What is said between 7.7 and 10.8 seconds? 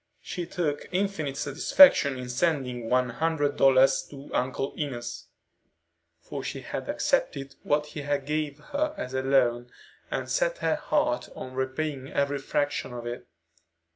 he gave her as a loan, and set her